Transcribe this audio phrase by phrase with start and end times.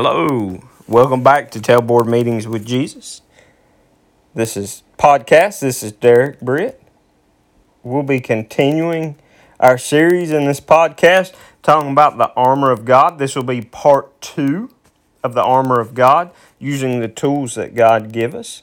[0.00, 3.20] Hello, welcome back to Tailboard Meetings with Jesus.
[4.32, 5.58] This is podcast.
[5.58, 6.80] This is Derek Britt.
[7.82, 9.16] We'll be continuing
[9.58, 11.34] our series in this podcast
[11.64, 13.18] talking about the armor of God.
[13.18, 14.70] This will be part two
[15.24, 16.30] of the armor of God,
[16.60, 18.62] using the tools that God give us.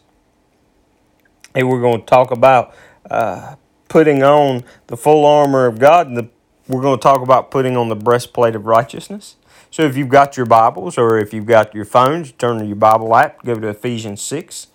[1.54, 2.73] And we're going to talk about
[3.11, 3.57] uh,
[3.89, 6.07] putting on the full armor of God.
[6.07, 6.29] And the,
[6.70, 9.36] we're going to talk about putting on the breastplate of righteousness.
[9.75, 12.77] So if you've got your Bibles or if you've got your phones, turn to your
[12.77, 14.67] Bible app, go to Ephesians 6,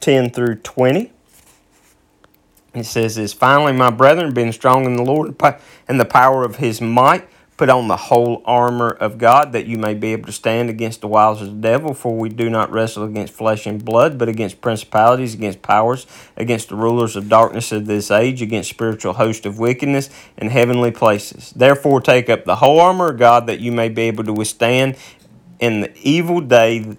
[0.00, 1.12] 10 through 20.
[2.72, 5.38] It says this Finally, my brethren, being strong in the Lord
[5.86, 9.78] and the power of his might, Put on the whole armor of God that you
[9.78, 12.70] may be able to stand against the wiles of the devil, for we do not
[12.70, 17.72] wrestle against flesh and blood, but against principalities, against powers, against the rulers of darkness
[17.72, 21.50] of this age, against spiritual hosts of wickedness in heavenly places.
[21.50, 24.96] Therefore, take up the whole armor of God that you may be able to withstand
[25.58, 26.96] in the evil day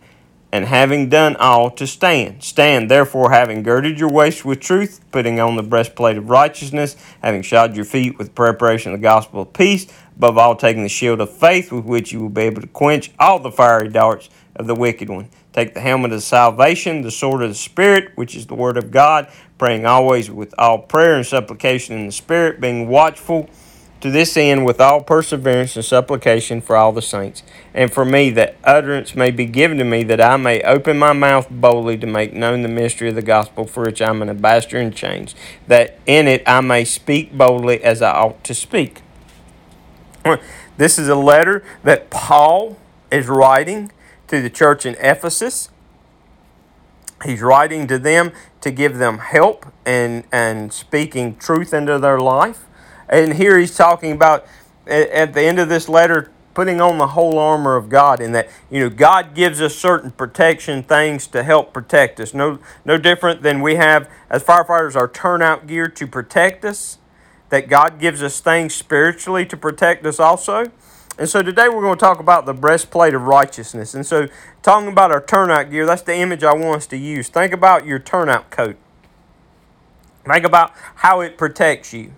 [0.52, 2.44] and having done all to stand.
[2.44, 7.42] Stand therefore, having girded your waist with truth, putting on the breastplate of righteousness, having
[7.42, 11.22] shod your feet with preparation of the gospel of peace, above all, taking the shield
[11.22, 14.66] of faith with which you will be able to quench all the fiery darts of
[14.68, 15.30] the wicked one.
[15.54, 18.92] Take the helmet of salvation, the sword of the Spirit, which is the word of
[18.92, 23.50] God, praying always with all prayer and supplication in the Spirit, being watchful
[24.02, 28.30] to this end with all perseverance and supplication for all the saints, and for me
[28.30, 32.08] that utterance may be given to me, that I may open my mouth boldly to
[32.08, 35.36] make known the mystery of the gospel, for which I am an ambassador in chains,
[35.68, 39.02] that in it I may speak boldly as I ought to speak.
[40.78, 42.78] This is a letter that Paul
[43.12, 43.92] is writing
[44.28, 45.70] to the church in Ephesus.
[47.26, 52.66] He's writing to them to give them help and, and speaking truth into their life.
[53.10, 54.46] And here he's talking about
[54.88, 58.50] at the end of this letter putting on the whole armor of God in that
[58.70, 62.34] you know God gives us certain protection things to help protect us.
[62.34, 66.98] No no different than we have as firefighters our turnout gear to protect us.
[67.50, 70.66] That God gives us things spiritually to protect us also.
[71.18, 73.96] And so today we're going to talk about the breastplate of righteousness.
[73.96, 74.28] And so
[74.62, 77.28] talking about our turnout gear, that's the image I want us to use.
[77.28, 78.78] Think about your turnout coat.
[80.32, 82.14] Think about how it protects you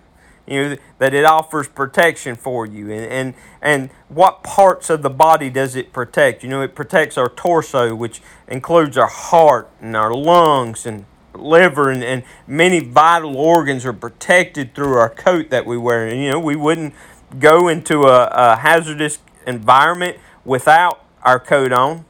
[0.46, 2.90] you know that it offers protection for you.
[2.90, 6.42] And, and and what parts of the body does it protect?
[6.42, 11.90] You know it protects our torso which includes our heart and our lungs and liver
[11.90, 16.06] and, and many vital organs are protected through our coat that we wear.
[16.06, 16.94] And you know we wouldn't
[17.38, 22.04] go into a, a hazardous environment without our coat on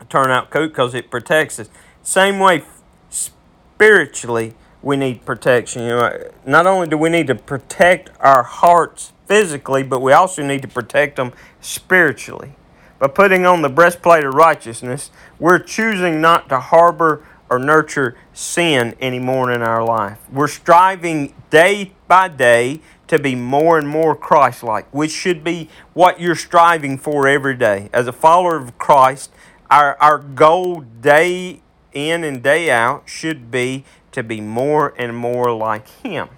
[0.00, 1.68] a turnout coat because it protects us.
[2.02, 2.64] Same way
[3.08, 4.54] spiritually
[4.88, 5.82] we need protection.
[5.82, 10.42] You know, not only do we need to protect our hearts physically, but we also
[10.42, 12.54] need to protect them spiritually.
[12.98, 18.96] By putting on the breastplate of righteousness, we're choosing not to harbor or nurture sin
[18.98, 20.18] anymore in our life.
[20.32, 25.68] We're striving day by day to be more and more Christ like, which should be
[25.92, 27.90] what you're striving for every day.
[27.92, 29.32] As a follower of Christ,
[29.70, 31.60] our, our goal day
[31.98, 36.28] in and day out should be to be more and more like Him.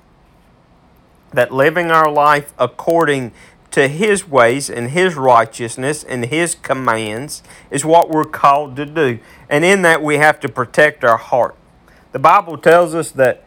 [1.33, 3.33] That living our life according
[3.71, 9.19] to His ways and His righteousness and His commands is what we're called to do.
[9.49, 11.55] And in that, we have to protect our heart.
[12.13, 13.45] The Bible tells us that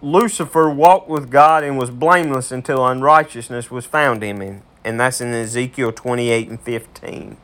[0.00, 4.62] Lucifer walked with God and was blameless until unrighteousness was found in him.
[4.84, 7.36] And that's in Ezekiel 28 and 15.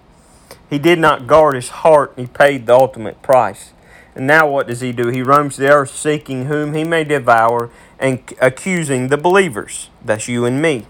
[0.71, 3.74] He did not guard his heart, and he paid the ultimate price.
[4.15, 5.09] And now what does he do?
[5.09, 9.91] He roams the earth seeking whom he may devour and accusing the believers.
[10.05, 10.87] That's you and me.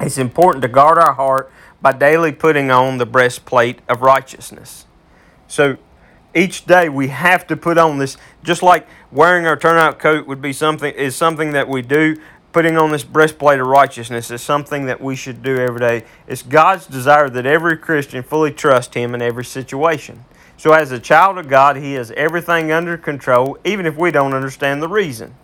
[0.00, 1.50] It's important to guard our heart
[1.80, 4.86] by daily putting on the breastplate of righteousness.
[5.48, 5.76] So
[6.34, 10.42] each day we have to put on this just like wearing our turnout coat would
[10.42, 12.16] be something is something that we do
[12.52, 16.42] putting on this breastplate of righteousness is something that we should do every day it's
[16.42, 20.24] god's desire that every christian fully trust him in every situation
[20.64, 24.32] so, as a child of God, He has everything under control, even if we don't
[24.32, 25.34] understand the reason.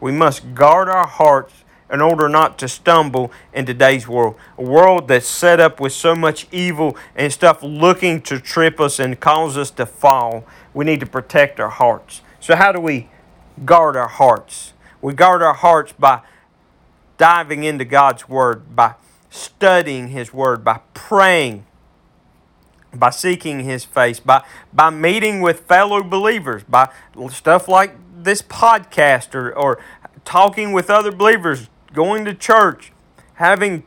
[0.00, 1.52] We must guard our hearts
[1.92, 4.36] in order not to stumble in today's world.
[4.56, 8.98] A world that's set up with so much evil and stuff looking to trip us
[8.98, 10.46] and cause us to fall.
[10.72, 12.22] We need to protect our hearts.
[12.40, 13.10] So, how do we
[13.66, 14.72] guard our hearts?
[15.02, 16.22] We guard our hearts by
[17.18, 18.94] diving into God's Word, by
[19.28, 21.66] studying His Word, by praying
[22.94, 26.90] by seeking his face, by, by meeting with fellow believers, by
[27.30, 29.78] stuff like this podcast or, or
[30.24, 32.92] talking with other believers, going to church,
[33.34, 33.84] having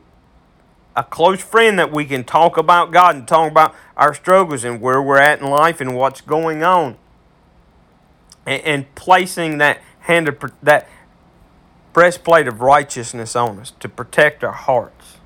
[0.96, 4.80] a close friend that we can talk about God and talk about our struggles and
[4.80, 6.96] where we're at in life and what's going on.
[8.46, 10.88] And, and placing that hand of that
[11.92, 15.16] breastplate of righteousness on us to protect our hearts.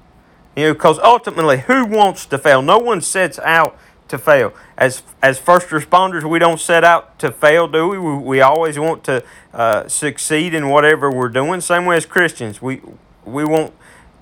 [0.58, 2.62] You know, because ultimately, who wants to fail?
[2.62, 3.78] No one sets out
[4.08, 4.52] to fail.
[4.76, 7.96] As as first responders, we don't set out to fail, do we?
[7.96, 9.22] We, we always want to
[9.54, 11.60] uh, succeed in whatever we're doing.
[11.60, 12.80] Same way as Christians, we
[13.24, 13.72] we want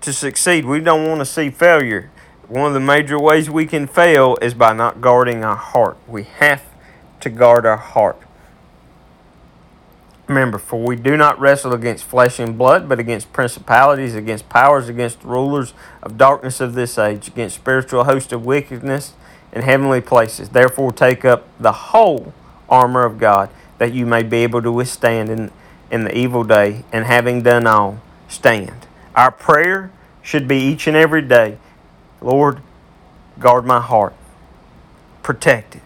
[0.03, 0.67] to succeed.
[0.67, 2.11] We don't want to see failure.
[2.49, 5.97] One of the major ways we can fail is by not guarding our heart.
[6.07, 6.63] We have
[7.21, 8.21] to guard our heart.
[10.29, 14.89] Remember, for we do not wrestle against flesh and blood, but against principalities, against powers,
[14.89, 19.13] against rulers of darkness of this age, against spiritual hosts of wickedness
[19.53, 20.49] in heavenly places.
[20.49, 22.35] Therefore, take up the whole
[22.69, 25.53] armor of God, that you may be able to withstand in,
[25.93, 28.87] in the evil day, and having done all, stand.
[29.15, 31.59] Our prayer should be each and every day
[32.21, 32.61] Lord,
[33.39, 34.15] guard my heart,
[35.23, 35.83] protect it,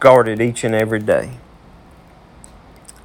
[0.00, 1.32] guard it each and every day.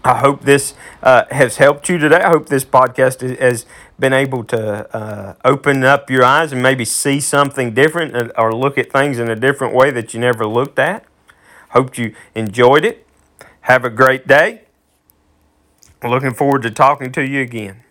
[0.10, 0.74] I hope this
[1.04, 2.22] uh, has helped you today.
[2.22, 3.68] I hope this podcast has
[4.00, 8.80] been able to uh, open up your eyes and maybe see something different or look
[8.80, 11.06] at things in a different way that you never looked at.
[11.70, 13.06] Hope you enjoyed it.
[13.62, 14.64] Have a great day.
[16.04, 17.84] Looking forward to talking to you again.